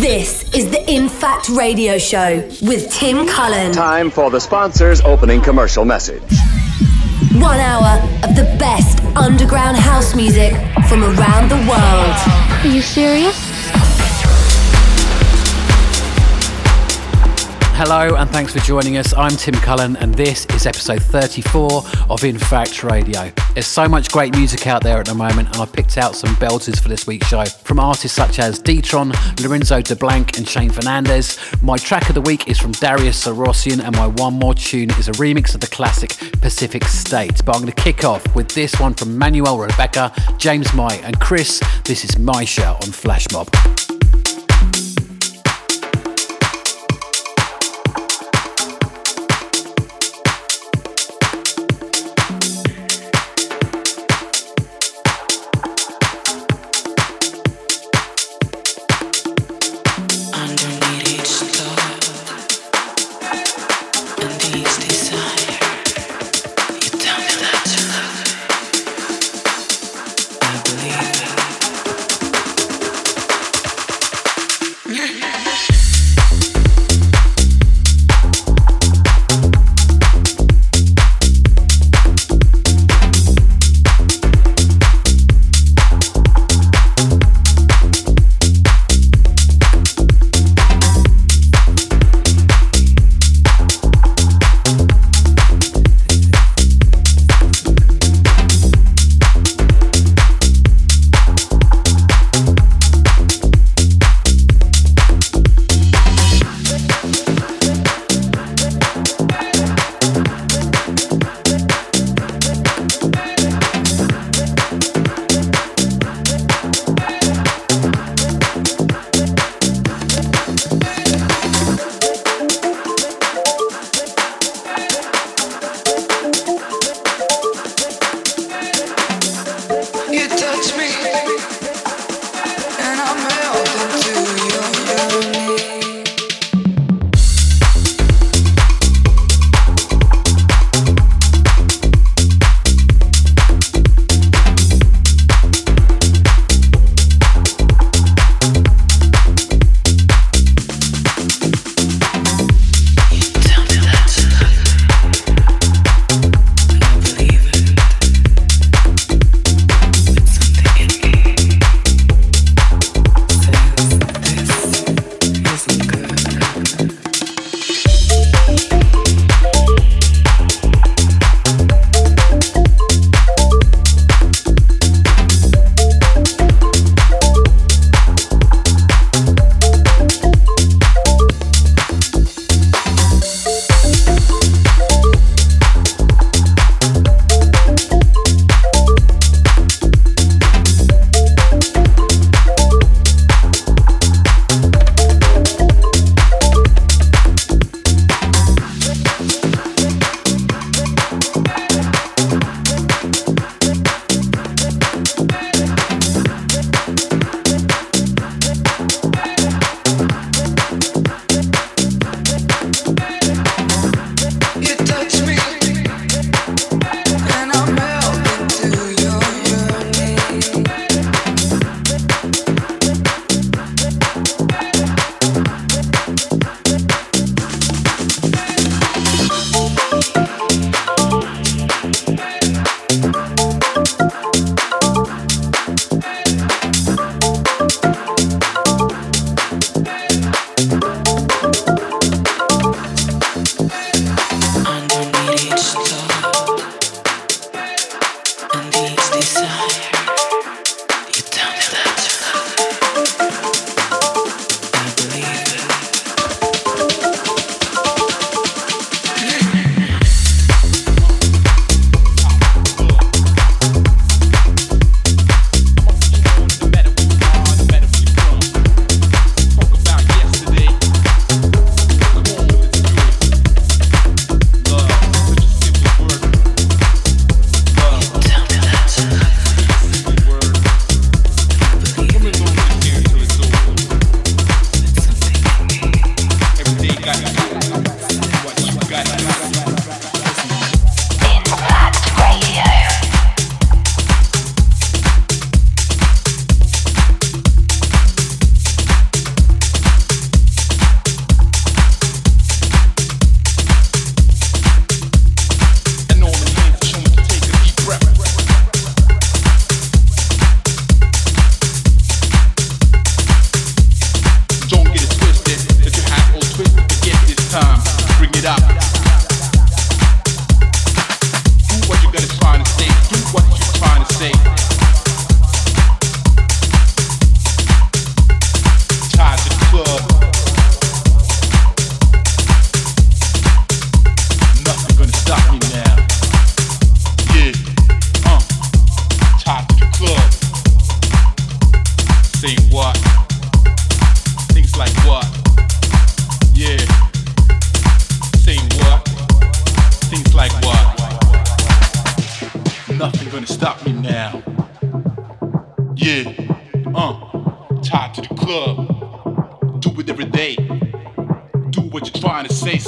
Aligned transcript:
This 0.00 0.50
is 0.54 0.70
the 0.70 0.82
In 0.90 1.06
Fact 1.06 1.50
Radio 1.50 1.98
Show 1.98 2.36
with 2.62 2.90
Tim 2.90 3.28
Cullen. 3.28 3.72
Time 3.72 4.08
for 4.08 4.30
the 4.30 4.40
sponsor's 4.40 5.02
opening 5.02 5.42
commercial 5.42 5.84
message. 5.84 6.22
One 7.34 7.60
hour 7.60 8.00
of 8.24 8.34
the 8.34 8.44
best 8.58 9.04
underground 9.14 9.76
house 9.76 10.16
music 10.16 10.54
from 10.88 11.04
around 11.04 11.50
the 11.50 11.56
world. 11.68 12.16
Are 12.64 12.66
you 12.66 12.80
serious? 12.80 13.36
Hello 17.76 18.16
and 18.16 18.30
thanks 18.30 18.54
for 18.54 18.60
joining 18.60 18.96
us. 18.96 19.12
I'm 19.12 19.36
Tim 19.36 19.56
Cullen 19.56 19.96
and 19.96 20.14
this 20.14 20.46
is 20.54 20.64
episode 20.64 21.02
34 21.02 21.82
of 22.08 22.24
In 22.24 22.38
Fact 22.38 22.82
Radio. 22.82 23.30
There's 23.54 23.66
so 23.66 23.86
much 23.86 24.10
great 24.10 24.34
music 24.34 24.66
out 24.66 24.82
there 24.82 24.98
at 24.98 25.04
the 25.04 25.14
moment 25.14 25.48
and 25.48 25.56
I 25.58 25.66
picked 25.66 25.98
out 25.98 26.16
some 26.16 26.34
belters 26.36 26.80
for 26.80 26.88
this 26.88 27.06
week's 27.06 27.26
show 27.26 27.44
from 27.44 27.78
artists 27.78 28.16
such 28.16 28.38
as 28.38 28.58
Deetron, 28.58 29.12
Lorenzo 29.44 29.82
DeBlanc 29.82 30.38
and 30.38 30.48
Shane 30.48 30.70
Fernandes. 30.70 31.62
My 31.62 31.76
track 31.76 32.08
of 32.08 32.14
the 32.14 32.22
week 32.22 32.48
is 32.48 32.58
from 32.58 32.72
Darius 32.72 33.26
Syrossian 33.26 33.84
and 33.84 33.94
my 33.94 34.06
one 34.06 34.38
more 34.38 34.54
tune 34.54 34.90
is 34.92 35.08
a 35.08 35.12
remix 35.12 35.54
of 35.54 35.60
the 35.60 35.66
classic 35.66 36.16
Pacific 36.40 36.84
State. 36.84 37.44
But 37.44 37.54
I'm 37.54 37.60
going 37.60 37.72
to 37.72 37.82
kick 37.82 38.04
off 38.04 38.34
with 38.34 38.48
this 38.48 38.80
one 38.80 38.94
from 38.94 39.18
Manuel 39.18 39.58
Ribeca, 39.58 40.12
James 40.38 40.72
My 40.72 40.94
and 41.04 41.20
Criss. 41.20 41.60
This 41.84 42.04
is 42.04 42.12
Maisha 42.12 42.74
on 42.82 42.90
Flash 42.90 43.30
Mob. 43.32 44.01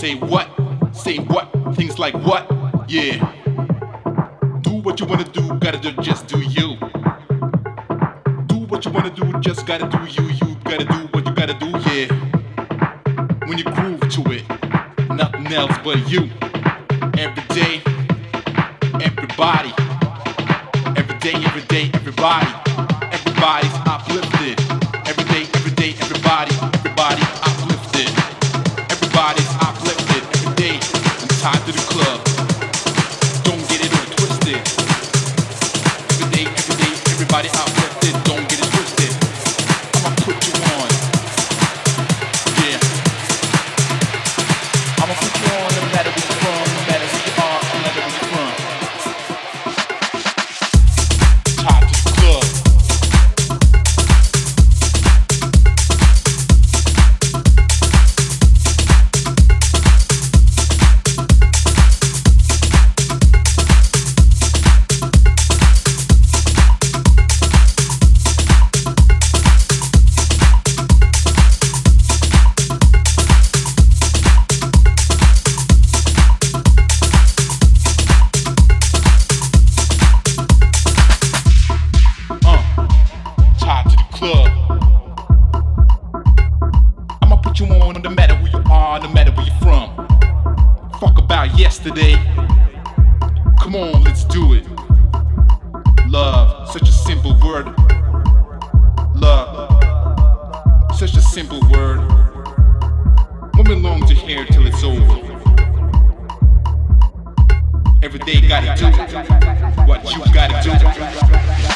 say 0.05 0.17
what, 0.17 0.51
say 0.93 1.17
what, 1.17 1.51
things 1.77 1.99
like 1.99 2.13
what, 2.13 2.47
yeah. 2.89 3.24
club. 84.25 84.49
I'ma 87.21 87.37
put 87.43 87.61
you 87.61 87.67
on, 87.67 88.01
no 88.01 88.09
matter 88.09 88.35
who 88.35 88.47
you 88.57 88.65
are, 88.71 88.99
no 88.99 89.09
matter 89.11 89.31
where 89.33 89.45
you're 89.45 89.57
from. 89.57 89.95
Fuck 90.99 91.19
about 91.19 91.59
yesterday. 91.59 92.15
Come 93.61 93.77
on, 93.77 94.03
let's 94.03 94.25
do 94.25 94.55
it. 94.55 94.65
Love, 96.09 96.71
such 96.73 96.89
a 96.89 96.93
simple 96.93 97.39
word. 97.45 97.67
Love, 99.15 99.69
such 100.97 101.17
a 101.17 101.21
simple 101.21 101.61
word. 101.71 102.01
Women 103.59 103.83
long 103.83 104.07
to 104.07 104.15
hear 104.15 104.47
till 104.47 104.67
it's 104.67 104.83
over. 104.83 105.21
Every 108.03 108.21
day 108.21 108.41
gotta 108.49 108.75
do 108.81 108.87
what 109.87 110.03
you 110.11 110.25
gotta 110.33 111.69
do. 111.69 111.74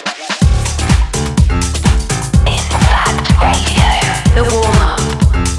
Radio, 3.41 3.87
the 4.35 4.43
warm 4.53 4.77
up. 4.79 5.58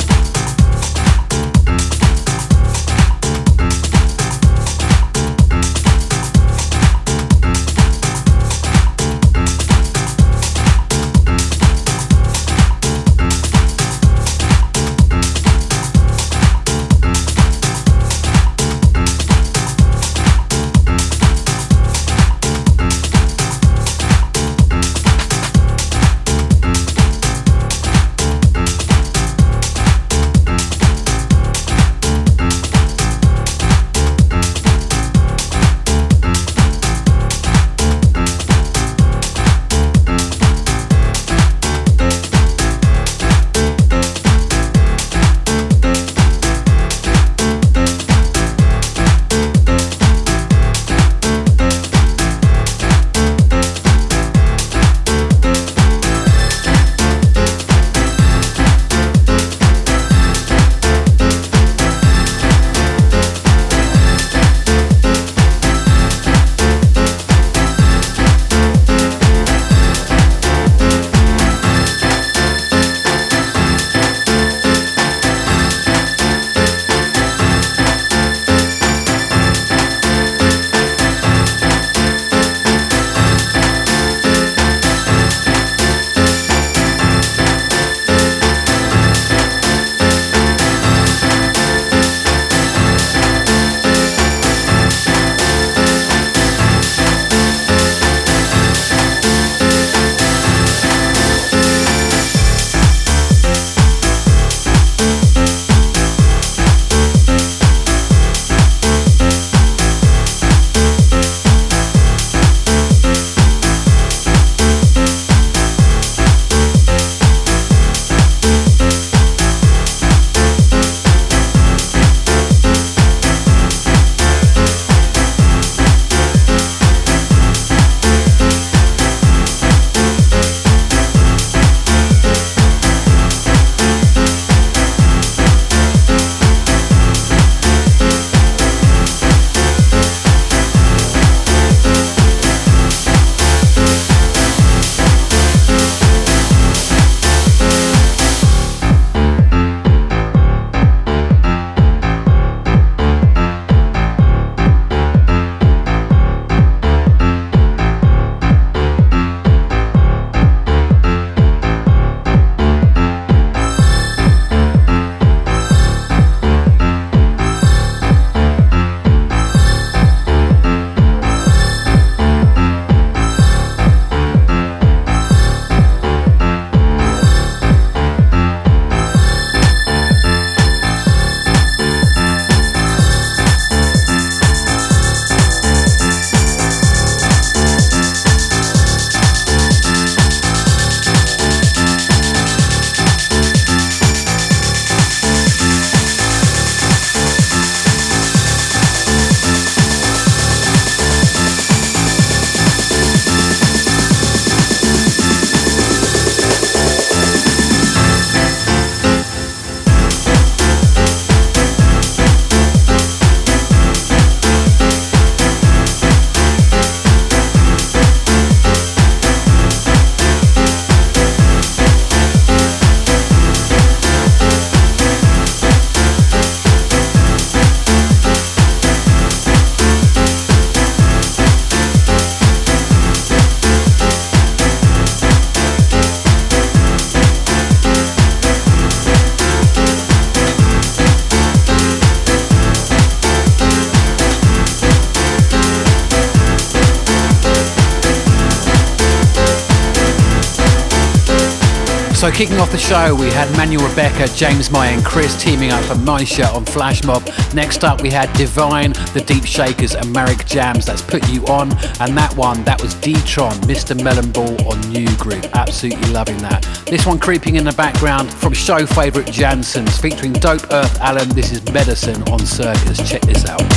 Off 252.69 252.73
the 252.73 252.81
show, 252.81 253.15
we 253.15 253.31
had 253.31 253.49
Manuel 253.57 253.89
Ribeca, 253.89 254.27
James 254.35 254.69
My 254.69 254.89
and 254.89 255.03
Criss 255.03 255.41
teaming 255.41 255.71
up 255.71 255.83
for 255.85 255.95
Maisha 255.95 256.53
on 256.53 256.65
Flash 256.65 257.03
Mob. 257.03 257.27
Next 257.51 257.83
up, 257.83 258.03
we 258.03 258.11
had 258.11 258.31
Divine, 258.33 258.91
The 258.91 259.23
Deepshakerz 259.25 259.99
and 259.99 260.13
Marck 260.13 260.45
Jamz. 260.45 260.85
That's 260.85 261.01
Put 261.01 261.27
You 261.29 261.43
On. 261.47 261.71
And 261.99 262.15
that 262.15 262.31
one, 262.37 262.63
that 262.65 262.79
was 262.79 262.93
Deetron, 262.93 263.53
Mr. 263.61 263.97
Melonball 263.97 264.67
on 264.67 264.79
New 264.91 265.07
Groove. 265.17 265.45
Absolutely 265.55 266.11
loving 266.11 266.37
that. 266.43 266.61
This 266.85 267.07
one 267.07 267.17
creeping 267.17 267.55
in 267.55 267.63
the 267.63 267.73
background 267.73 268.31
from 268.31 268.53
show 268.53 268.85
favourite 268.85 269.29
Jansons, 269.29 269.99
featuring 269.99 270.33
Dope 270.33 270.71
Earth 270.71 270.95
Allen. 271.01 271.27
This 271.29 271.51
is 271.51 271.65
Medicine 271.73 272.21
on 272.29 272.37
Circus. 272.37 272.97
Check 273.09 273.23
this 273.23 273.47
out. 273.47 273.67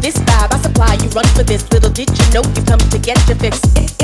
This 0.00 0.16
vibe 0.18 0.52
I 0.54 0.58
supply, 0.62 0.94
you 1.02 1.08
run 1.08 1.26
for 1.34 1.42
this. 1.42 1.68
Little 1.72 1.90
did 1.90 2.10
you 2.16 2.32
know 2.32 2.42
you 2.54 2.62
come 2.62 2.78
to 2.78 2.98
get 3.00 3.18
your 3.26 3.36
fix. 3.38 4.03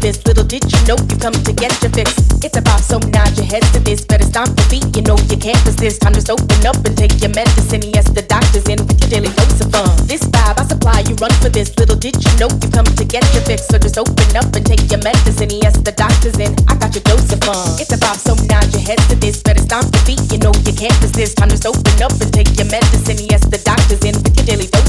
This. 0.00 0.24
Little 0.24 0.44
did 0.44 0.64
you 0.64 0.80
know 0.88 0.96
you 0.96 1.16
come 1.20 1.36
to 1.36 1.52
get 1.52 1.70
your 1.84 1.92
fix. 1.92 2.16
It's 2.40 2.56
about 2.56 2.80
so 2.80 2.98
nod 2.98 3.36
your 3.36 3.46
head 3.46 3.62
to 3.76 3.80
this. 3.80 4.04
Better 4.04 4.24
stomp 4.24 4.56
your 4.56 4.68
beat, 4.72 4.96
you 4.96 5.02
know 5.02 5.16
you 5.28 5.36
can't 5.36 5.60
resist. 5.64 6.00
Time 6.00 6.16
to 6.16 6.24
open 6.32 6.60
up 6.66 6.76
and 6.88 6.96
take 6.96 7.20
your 7.20 7.30
medicine. 7.36 7.84
Yes, 7.92 8.08
the 8.08 8.24
doctor's 8.24 8.66
in 8.66 8.80
with 8.88 8.98
your 9.00 9.10
daily 9.12 9.28
dose 9.36 9.60
of 9.60 9.70
fun. 9.70 9.88
This 10.08 10.24
vibe 10.24 10.58
I 10.58 10.64
supply, 10.64 11.04
you 11.04 11.14
run 11.20 11.32
for 11.44 11.52
this. 11.52 11.76
Little 11.76 11.96
did 11.96 12.16
you 12.16 12.32
know 12.40 12.48
you 12.48 12.68
come 12.72 12.88
to 12.88 13.04
get 13.04 13.22
your 13.36 13.44
fix. 13.44 13.68
So 13.68 13.78
just 13.78 13.98
open 14.00 14.28
up 14.36 14.48
and 14.56 14.64
take 14.64 14.82
your 14.90 15.04
medicine. 15.04 15.52
Yes, 15.52 15.76
the 15.76 15.92
doctor's 15.92 16.38
in. 16.40 16.56
I 16.66 16.74
got 16.80 16.96
your 16.96 17.04
dose 17.04 17.28
of 17.30 17.40
fun. 17.44 17.60
It's 17.76 17.92
about 17.92 18.16
so 18.16 18.34
nod 18.48 18.72
your 18.72 18.82
head 18.82 18.98
to 19.12 19.16
this. 19.20 19.44
Better 19.44 19.60
stomp 19.60 19.92
your 19.92 20.04
beat, 20.08 20.24
you 20.32 20.40
know 20.40 20.52
you 20.64 20.72
can't 20.72 20.96
resist. 21.04 21.36
Time 21.36 21.52
to 21.52 21.58
open 21.68 21.96
up 22.00 22.16
and 22.16 22.32
take 22.32 22.48
your 22.56 22.68
medicine. 22.72 23.20
Yes, 23.28 23.44
the 23.44 23.60
doctor's 23.60 24.00
in 24.02 24.16
with 24.24 24.32
your 24.32 24.46
daily 24.48 24.66
dose 24.72 24.79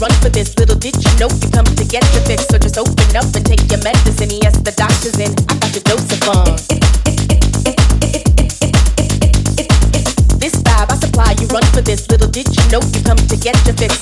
run 0.00 0.12
for 0.22 0.28
this. 0.28 0.56
Little 0.58 0.76
did 0.76 0.96
you 0.96 1.12
know 1.18 1.28
you 1.28 1.48
come 1.50 1.64
to 1.64 1.84
get 1.84 2.02
your 2.14 2.22
fix. 2.24 2.46
So 2.46 2.58
just 2.58 2.78
open 2.78 3.16
up 3.16 3.28
and 3.34 3.44
take 3.44 3.62
your 3.70 3.82
medicine. 3.82 4.30
Yes, 4.42 4.56
the 4.58 4.72
doctor's 4.72 5.18
in. 5.18 5.30
I 5.48 5.54
got 5.60 5.70
your 5.74 5.84
dose 5.84 6.08
of 6.10 6.20
fun. 6.24 6.56
This 10.40 10.54
vibe 10.62 10.90
I 10.90 10.96
supply, 10.96 11.34
you 11.40 11.46
run 11.48 11.64
for 11.72 11.82
this. 11.82 12.08
Little 12.10 12.28
did 12.28 12.48
you 12.48 12.64
know 12.70 12.80
you 12.80 13.02
come 13.02 13.18
to 13.18 13.36
get 13.36 13.56
your 13.66 13.76
fix. 13.76 13.98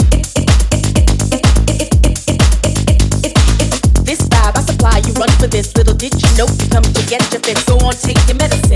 This 4.04 4.20
vibe 4.28 4.56
I 4.56 4.62
supply, 4.62 5.02
you 5.06 5.12
run 5.14 5.30
for 5.40 5.46
this. 5.48 5.74
Little 5.76 5.94
did 5.94 6.14
you 6.14 6.30
know 6.38 6.46
you 6.46 6.68
come 6.68 6.84
to 6.84 7.02
get 7.06 7.22
your 7.32 7.40
fix. 7.42 7.64
Go 7.64 7.76
on, 7.84 7.94
take 7.94 8.20
your 8.28 8.36
medicine. 8.36 8.71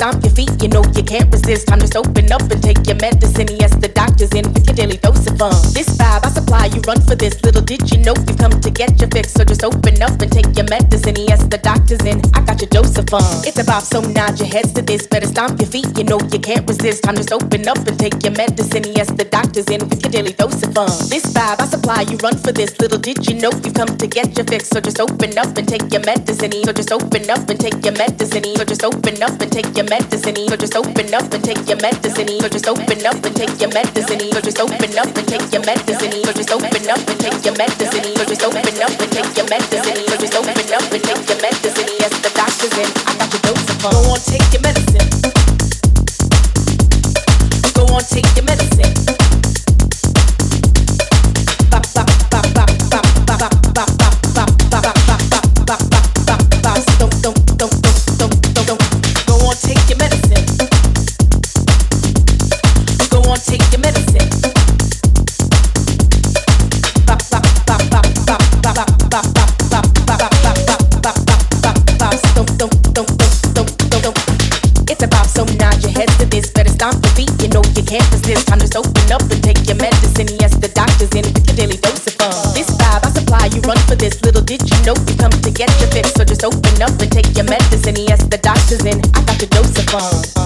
Stomp 0.00 0.24
your 0.24 0.32
feet, 0.32 0.62
you 0.62 0.68
know 0.70 0.82
you 0.96 1.02
can't 1.02 1.30
resist. 1.30 1.68
Time 1.68 1.78
to 1.78 1.98
open 1.98 2.32
up 2.32 2.40
and 2.50 2.62
take 2.62 2.86
your 2.86 2.96
medicine. 2.96 3.48
Yes, 3.60 3.76
the 3.76 3.88
doctor's 4.20 4.38
in 4.38 4.52
with 4.52 4.66
your 4.66 4.76
daily 4.76 4.96
dose 4.98 5.26
of 5.26 5.38
fun. 5.38 5.52
This 5.72 5.88
vibe 5.96 6.26
I 6.26 6.28
supply, 6.28 6.66
you 6.66 6.80
run 6.86 7.00
for 7.08 7.16
this. 7.16 7.42
Little 7.42 7.62
did 7.62 7.90
you 7.90 7.98
know 8.04 8.12
you 8.28 8.34
come 8.36 8.52
to 8.52 8.70
get 8.70 9.00
your 9.00 9.08
fix. 9.08 9.32
So 9.32 9.44
just 9.44 9.64
open 9.64 10.02
up 10.02 10.20
and 10.20 10.30
take 10.30 10.52
your 10.56 10.68
medicine. 10.68 11.16
Yes, 11.16 11.42
the 11.44 11.56
doctor's 11.56 12.04
in. 12.04 12.20
I 12.34 12.44
got 12.44 12.60
your 12.60 12.68
dose 12.68 12.98
of 12.98 13.08
fun. 13.08 13.24
It's 13.48 13.58
about 13.58 13.82
so 13.82 14.00
nod 14.02 14.38
your 14.38 14.48
heads 14.48 14.72
to 14.74 14.82
this. 14.82 15.06
Better 15.06 15.26
stomp 15.26 15.58
your 15.58 15.70
feet, 15.70 15.88
you 15.96 16.04
know 16.04 16.20
you 16.32 16.38
can't 16.38 16.68
resist. 16.68 17.04
Time 17.04 17.16
to 17.16 17.34
open 17.34 17.66
up 17.66 17.78
and 17.88 17.98
take 17.98 18.22
your 18.22 18.36
medicine. 18.36 18.84
Yes, 18.92 19.08
the 19.08 19.24
doctor's 19.24 19.68
in 19.72 19.88
with 19.88 20.02
your 20.04 20.12
daily 20.12 20.32
dose 20.32 20.62
of 20.62 20.74
fun. 20.74 20.92
This 21.08 21.24
vibe 21.32 21.60
I 21.60 21.66
supply, 21.66 22.02
you 22.02 22.18
run 22.18 22.36
for 22.36 22.52
this. 22.52 22.78
Little 22.78 22.98
did 22.98 23.26
you 23.26 23.40
know 23.40 23.52
you 23.64 23.72
come 23.72 23.96
to 23.96 24.06
get 24.06 24.36
your 24.36 24.44
fix. 24.44 24.68
So 24.68 24.80
just 24.80 25.00
open 25.00 25.32
up 25.38 25.56
and 25.56 25.66
take 25.66 25.88
your 25.92 26.04
medicine. 26.04 26.52
So 26.64 26.72
just 26.72 26.92
open 26.92 27.24
up 27.30 27.48
and 27.48 27.58
take 27.58 27.80
your 27.84 27.96
medicine. 27.96 28.44
So 28.56 28.64
just 28.68 28.84
open 28.84 29.16
up 29.22 29.40
and 29.40 29.48
take 29.48 29.72
your 29.72 29.88
medicine. 29.88 30.36
So 30.50 30.56
just 30.56 30.76
open 30.76 31.08
up 31.14 31.32
and 31.32 31.42
take 31.42 31.64
your 31.64 31.80
medicine. 31.80 32.28
So 32.28 32.48
just 32.48 32.68
open 32.68 33.00
up 33.06 33.24
and 33.24 33.34
take 33.34 33.56
your 33.60 33.72
medicine. 33.72 34.09
So 34.10 34.40
just 34.40 34.58
open 34.58 34.98
up 34.98 35.06
and 35.06 35.28
take 35.28 35.52
your 35.54 35.62
medicine. 35.62 36.10
So 36.24 36.32
just 36.32 36.50
open 36.50 36.90
up 36.90 36.98
and 36.98 37.20
take 37.20 37.44
your 37.46 37.54
medicine. 37.54 38.02
So 38.18 38.24
just 38.26 38.42
open 38.42 38.58
up 38.82 38.90
and 38.90 39.12
take 39.12 39.36
your 39.38 39.46
medicine. 39.46 40.02
So 40.10 40.16
just 40.18 40.34
open 40.34 40.50
up 40.50 40.82
and 40.90 41.02
take 41.04 41.28
your 41.30 41.38
medicine. 41.38 41.86
Yes, 42.02 42.10
the 42.18 42.30
doctor's 42.34 42.74
in. 42.74 42.90
I 43.06 43.14
got 43.14 43.30
your 43.30 43.42
dose 43.46 43.70
of 43.70 43.78
fun. 43.78 43.92
Go 43.94 44.10
on, 44.10 44.18
take 44.26 44.50
your 44.50 44.59
medicine 87.90 88.08
yes 88.08 88.24
the 88.24 88.38
doctor's 88.38 88.84
in 88.84 88.98
I 89.14 89.24
got 89.24 89.40
your 89.40 89.48
dose 89.50 89.78
of 89.78 89.84
fun 89.90 90.40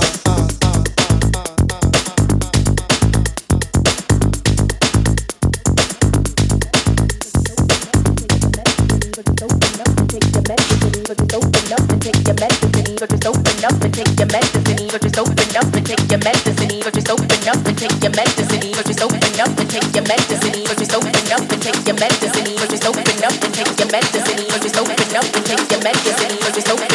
So 22.64 22.70
just 22.70 22.86
open 22.86 23.24
up 23.24 23.34
and 23.36 23.56
take 23.56 23.78
your 23.78 23.86
medicine. 23.90 24.38
So 24.48 24.58
just 24.58 24.76
open 24.76 25.16
up 25.16 25.24
and 25.24 25.44
take 25.46 25.70
your 25.70 25.82
medicine. 25.82 26.30
So 26.40 26.50
just 26.52 26.70
open 26.70 26.93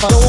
follow 0.00 0.27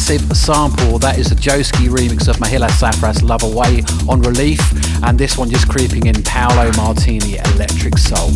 massive 0.00 0.34
sample. 0.34 0.98
That 0.98 1.18
is 1.18 1.30
a 1.30 1.34
Joeski 1.34 1.88
remix 1.90 2.26
of 2.26 2.36
Mahila 2.36 2.68
Safras 2.68 3.22
Love 3.22 3.42
Away 3.42 3.82
on 4.08 4.22
Relief, 4.22 4.58
and 5.04 5.18
this 5.18 5.36
one 5.36 5.50
just 5.50 5.68
creeping 5.68 6.06
in 6.06 6.22
Paolo 6.22 6.72
Martini 6.74 7.36
Electric 7.36 7.98
Soul. 7.98 8.30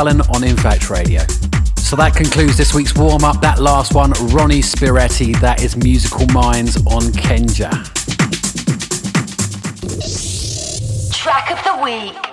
Cullen 0.00 0.22
on 0.34 0.42
Infact 0.42 0.88
Radio. 0.88 1.20
So 1.76 1.94
that 1.96 2.14
concludes 2.16 2.56
this 2.56 2.72
week's 2.72 2.94
warm 2.96 3.22
up. 3.22 3.42
That 3.42 3.58
last 3.58 3.94
one, 3.94 4.12
Ronnie 4.32 4.62
Spiteri, 4.62 5.38
that 5.42 5.62
is 5.62 5.76
Musical 5.76 6.26
Minds 6.28 6.78
on 6.86 7.02
Kenja. 7.12 7.70
Track 11.12 11.50
of 11.50 11.62
the 11.64 11.84
week. 11.84 12.29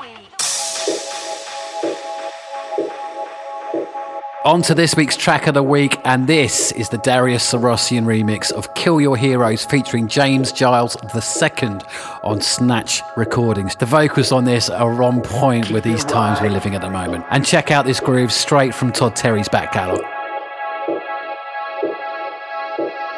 On 4.47 4.61
to 4.61 4.73
this 4.73 4.95
week's 4.95 5.17
track 5.17 5.47
of 5.47 5.55
the 5.55 5.61
week, 5.61 5.99
and 6.05 6.25
this 6.25 6.71
is 6.71 6.87
the 6.87 6.97
Darius 6.99 7.51
Syrossian 7.51 8.05
remix 8.05 8.49
of 8.49 8.73
Kill 8.75 9.01
Your 9.01 9.17
Heroes 9.17 9.65
featuring 9.65 10.07
James 10.07 10.53
Giles 10.53 10.95
II 11.13 11.79
on 12.23 12.39
Snatch 12.39 13.01
Recordings. 13.17 13.75
The 13.75 13.85
vocals 13.85 14.31
on 14.31 14.45
this 14.45 14.69
are 14.69 15.03
on 15.03 15.19
point 15.19 15.69
with 15.71 15.83
these 15.83 16.05
times 16.05 16.39
we're 16.39 16.49
living 16.49 16.75
at 16.75 16.81
the 16.81 16.89
moment. 16.89 17.25
And 17.29 17.45
check 17.45 17.71
out 17.71 17.83
this 17.83 17.99
groove 17.99 18.31
straight 18.31 18.73
from 18.73 18.93
Todd 18.93 19.17
Terry's 19.17 19.49
back 19.49 19.73
catalogue. 19.73 20.05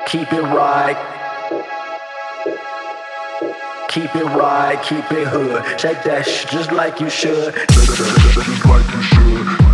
Keep 0.07 0.33
it 0.33 0.41
right. 0.41 0.97
Keep 3.89 4.15
it 4.15 4.25
right, 4.25 4.81
keep 4.83 5.11
it 5.11 5.27
hood. 5.27 5.79
Shake 5.79 6.01
that 6.05 6.25
sh- 6.25 6.45
just 6.45 6.71
like 6.71 6.99
you 6.99 7.09
should. 7.11 7.53
Just 7.69 8.65
like 8.65 8.95
you 8.95 9.01
should. 9.03 9.68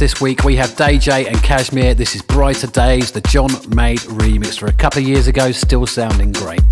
This 0.00 0.18
week, 0.18 0.44
we 0.44 0.56
have 0.56 0.70
Dajae 0.70 1.26
and 1.26 1.36
Cajmere. 1.36 1.94
This 1.94 2.14
is 2.14 2.22
Brighter 2.22 2.68
Days, 2.68 3.12
the 3.12 3.20
John 3.20 3.50
Made 3.68 3.98
remix 3.98 4.58
for 4.58 4.64
a 4.64 4.72
couple 4.72 5.02
of 5.02 5.06
years 5.06 5.26
ago, 5.26 5.52
still 5.52 5.86
sounding 5.86 6.32
great. 6.32 6.62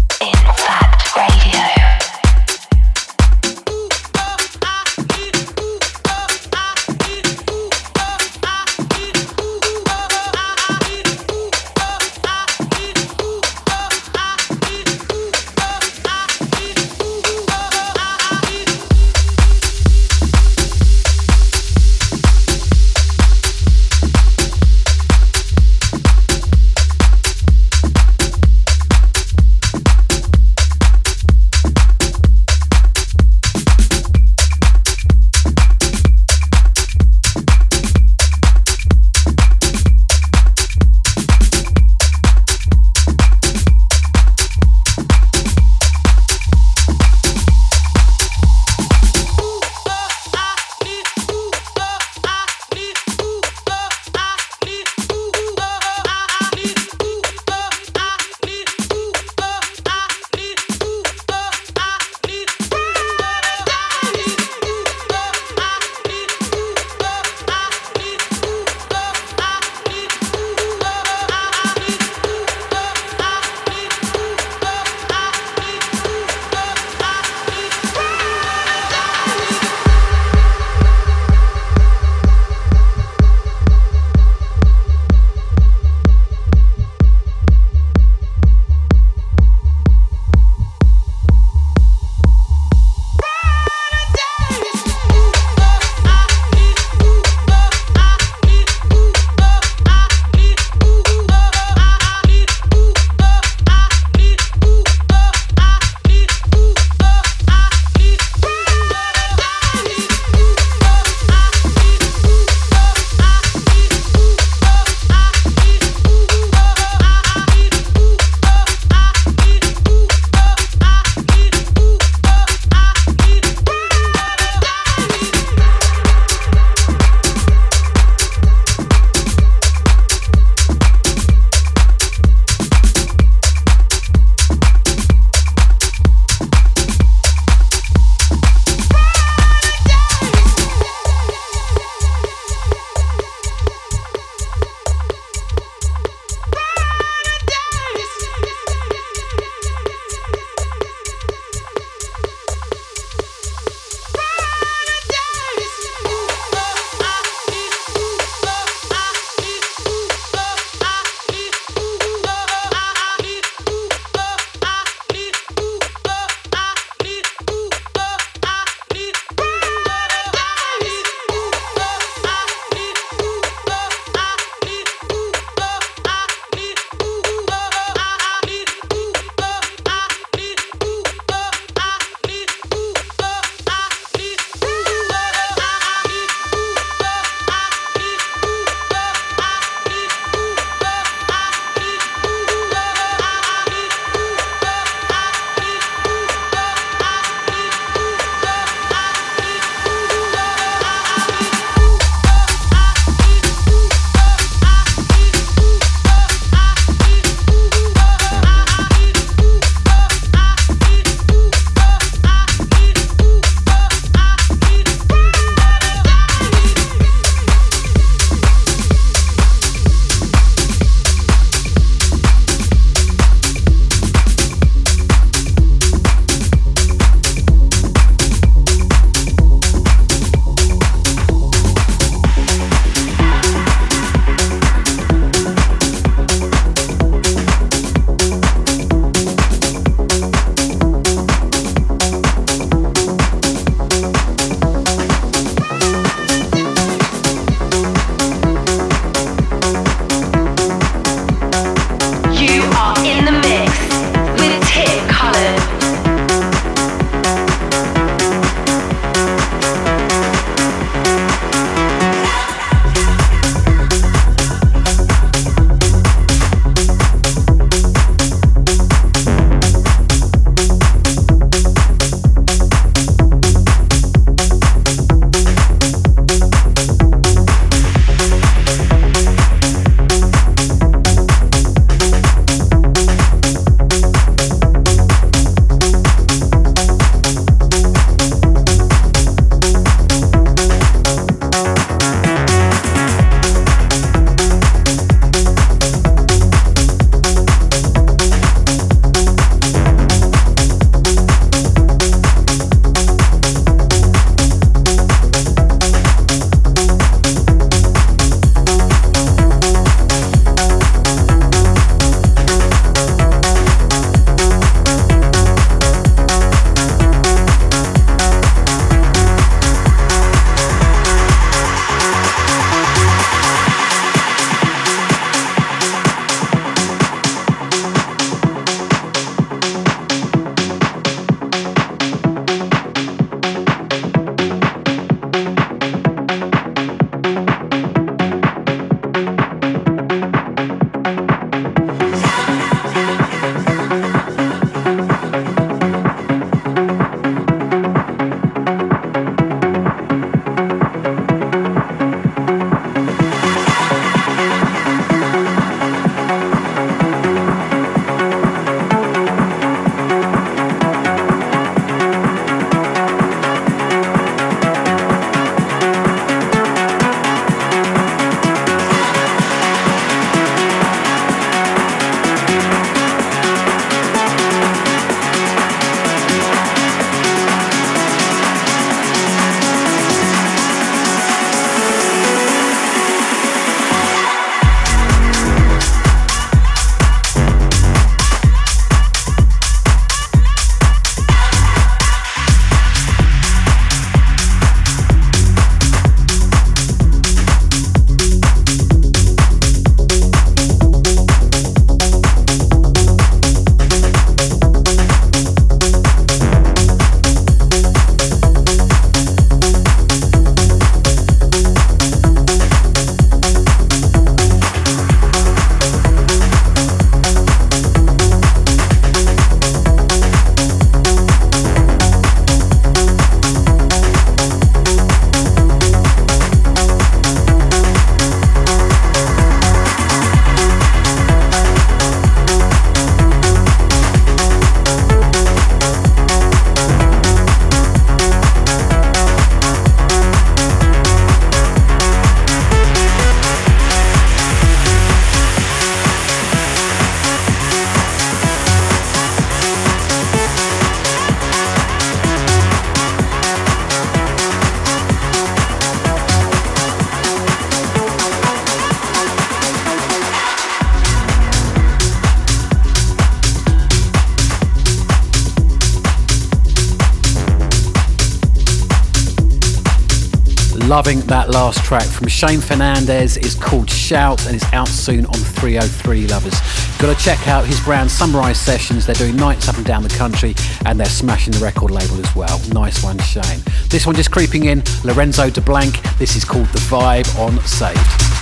Last 471.69 471.85
track 471.85 472.07
from 472.07 472.29
Shane 472.29 472.61
Fernandes 472.61 473.37
is 473.45 473.55
called 473.55 473.91
Shout 473.91 474.47
and 474.47 474.57
is 474.57 474.65
out 474.73 474.89
soon 474.89 475.27
on 475.27 475.35
303 475.35 476.27
Lovers. 476.29 476.59
Got 476.99 477.15
to 477.15 477.23
check 477.23 477.47
out 477.47 477.67
his 477.67 477.79
brand 477.81 478.11
Sunrise 478.11 478.59
Sessions. 478.59 479.05
They're 479.05 479.15
doing 479.15 479.37
nights 479.37 479.69
up 479.69 479.77
and 479.77 479.85
down 479.85 480.03
the 480.03 480.09
country 480.09 480.55
and 480.87 480.99
they're 480.99 481.05
smashing 481.05 481.53
the 481.53 481.59
record 481.59 481.91
label 481.91 482.25
as 482.25 482.35
well. 482.35 482.59
Nice 482.73 483.05
one, 483.05 483.19
Shane. 483.19 483.61
This 483.91 484.07
one 484.07 484.17
just 484.17 484.31
creeping 484.31 484.65
in, 484.65 484.81
Larenzo 485.05 485.53
De 485.53 485.61
Blanck. 485.61 486.01
This 486.17 486.37
is 486.37 486.45
called 486.47 486.69
The 486.69 486.79
Vibe 486.79 487.39
on 487.39 487.63
Saved. 487.67 488.38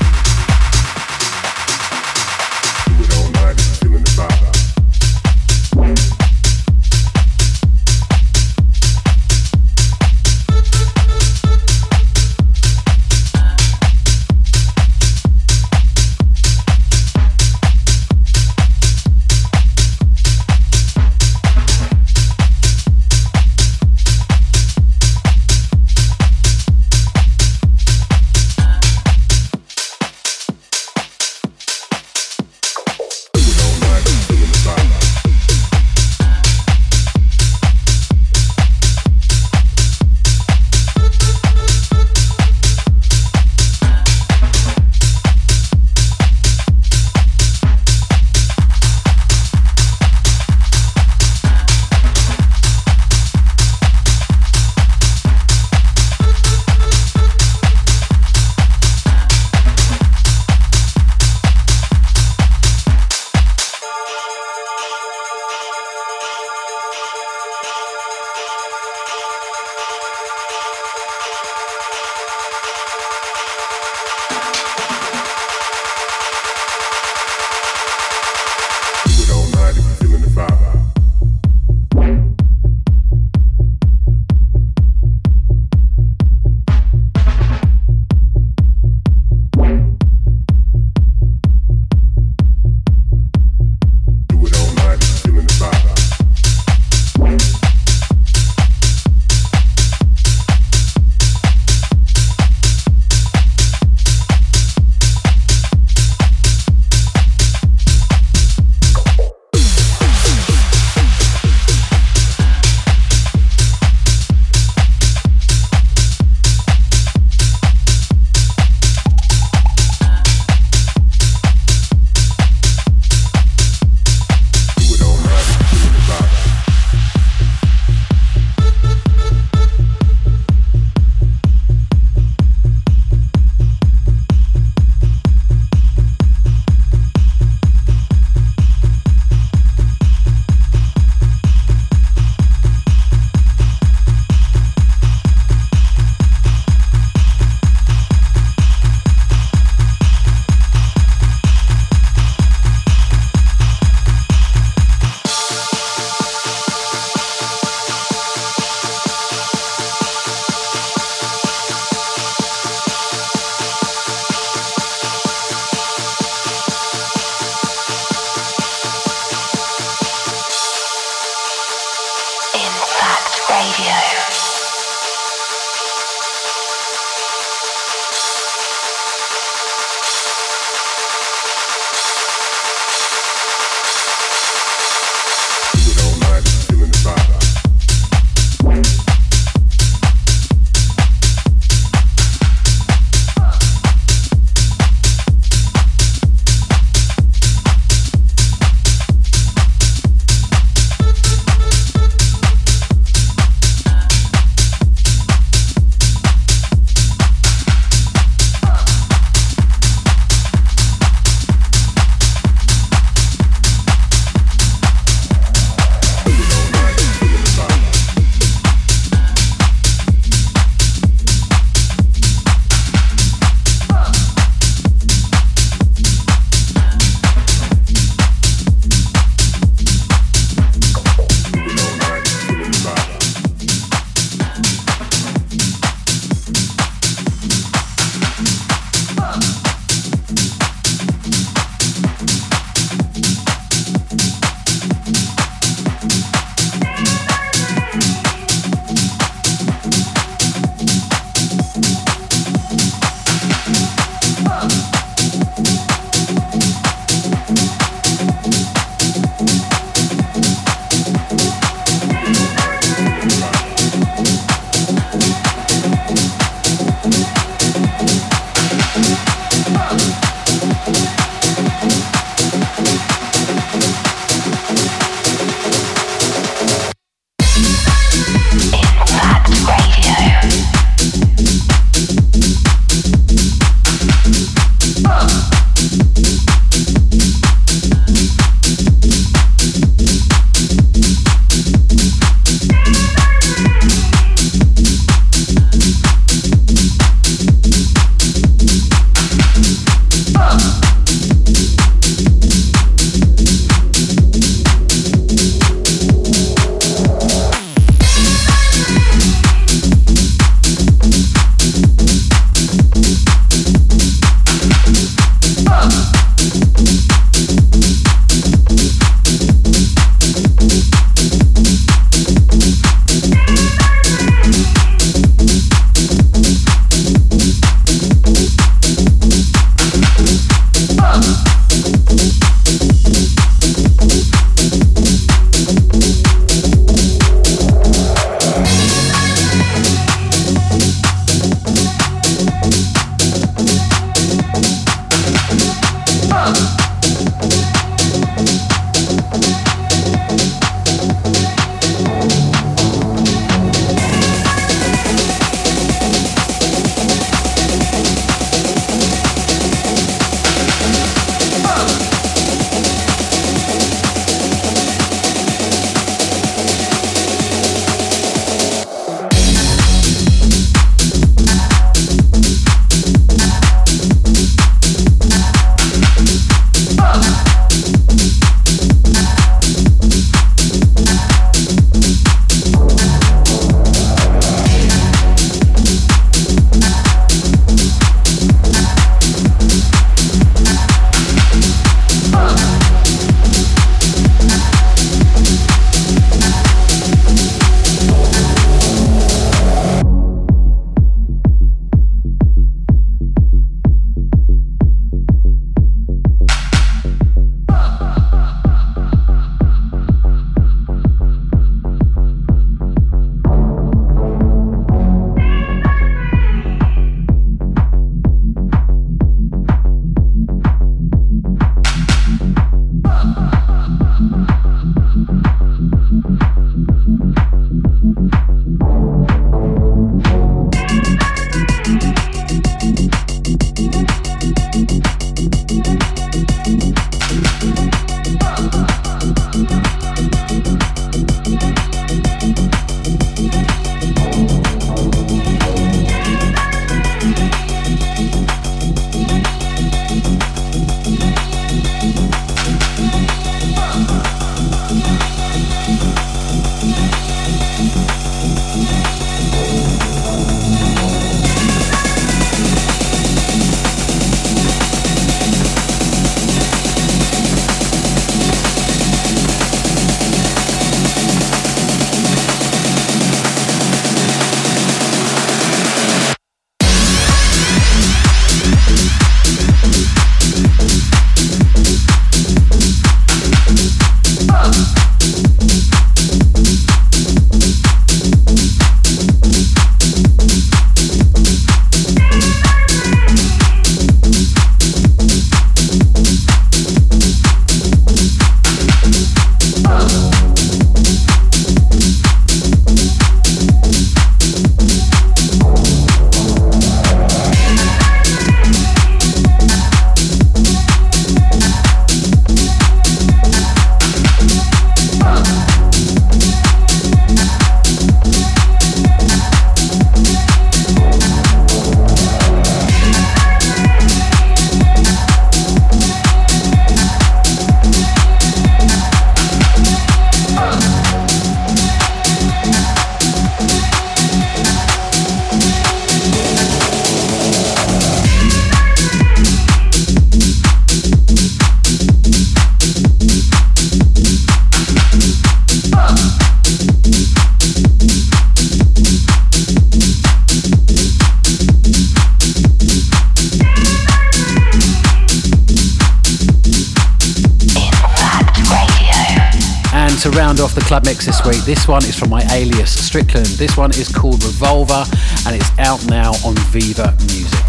To 560.31 560.39
round 560.39 560.61
off 560.61 560.75
the 560.75 560.81
club 560.81 561.05
mix 561.05 561.27
this 561.27 561.45
week. 561.45 561.63
This 561.65 561.87
one 561.87 562.05
is 562.05 562.19
from 562.19 562.31
my 562.31 562.43
alias 562.53 562.91
Strickland. 563.07 563.47
This 563.47 563.77
one 563.77 563.91
is 563.91 564.09
called 564.09 564.43
Revolver 564.43 565.05
and 565.47 565.55
it's 565.55 565.79
out 565.79 566.05
now 566.07 566.33
on 566.45 566.55
Viva 566.73 567.15
Music. 567.27 567.67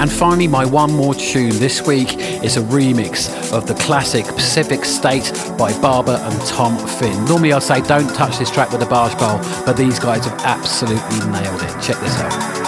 And 0.00 0.10
finally, 0.10 0.48
my 0.48 0.64
one 0.64 0.92
more 0.92 1.14
tune 1.14 1.50
this 1.50 1.86
week 1.86 2.18
is 2.42 2.56
a 2.56 2.62
remix 2.62 3.52
of 3.52 3.66
the 3.68 3.74
classic 3.74 4.24
Pacific 4.24 4.84
State 4.84 5.32
by 5.56 5.78
Barber 5.80 6.18
and 6.20 6.40
Tom 6.46 6.76
Finn. 6.98 7.24
Normally, 7.26 7.52
I'd 7.52 7.62
say 7.62 7.80
don't 7.82 8.12
touch 8.14 8.38
this 8.38 8.50
track 8.50 8.72
with 8.72 8.82
a 8.82 8.86
barge 8.86 9.12
pole, 9.12 9.38
but 9.64 9.76
these 9.76 10.00
guys 10.00 10.24
have 10.24 10.40
absolutely 10.40 11.18
nailed 11.30 11.62
it. 11.62 11.80
Check 11.80 11.98
this 12.00 12.18
out. 12.18 12.61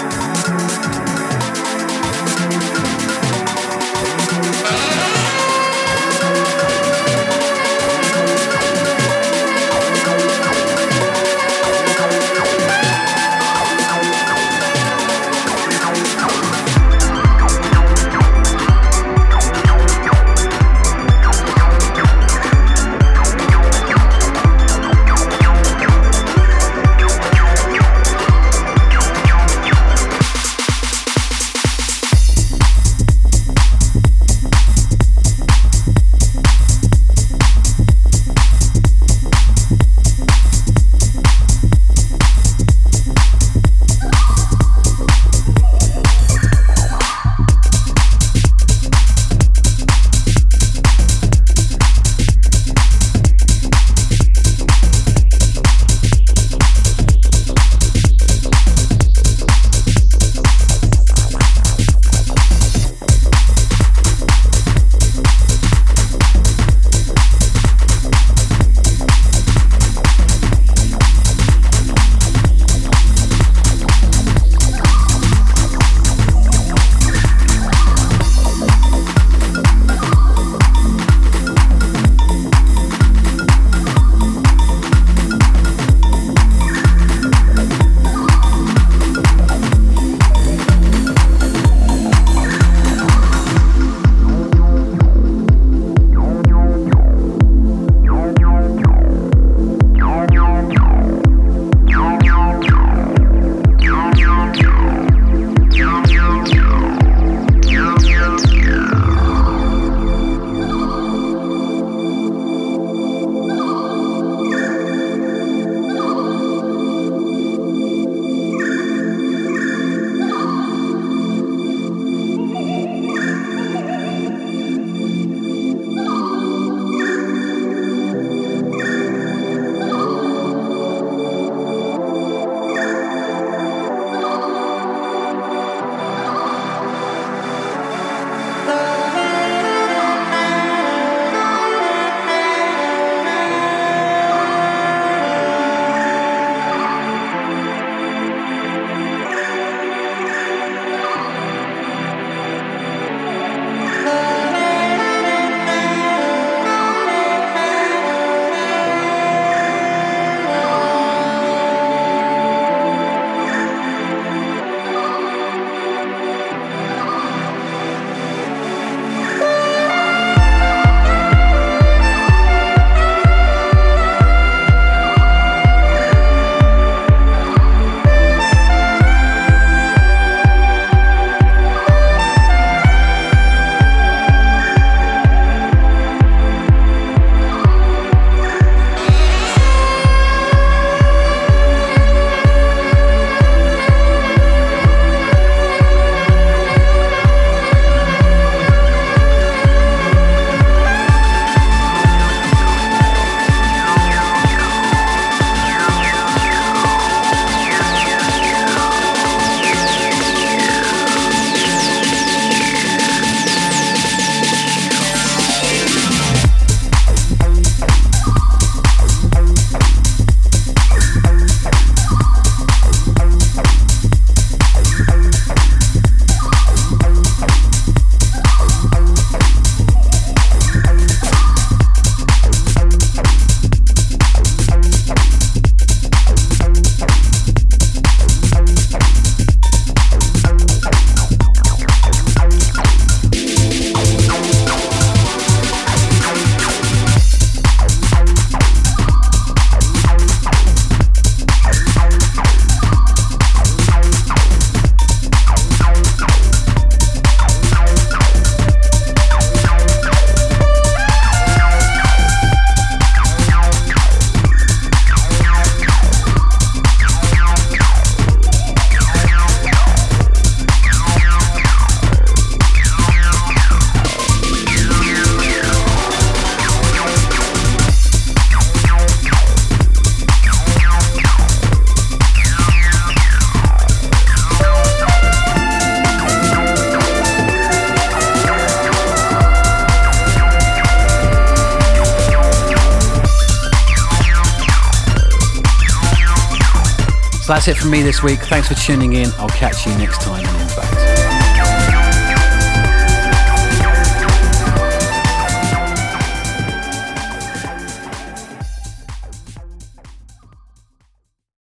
That's 297.65 297.79
it 297.79 297.81
from 297.81 297.93
me 297.93 298.03
this 298.03 298.23
week. 298.23 298.41
Thanks 298.41 298.69
for 298.69 298.75
tuning 298.75 299.15
in. 299.15 299.31
I'll 299.39 299.49
catch 299.49 299.87
you 299.87 299.97
next 299.97 300.21
time. 300.21 300.24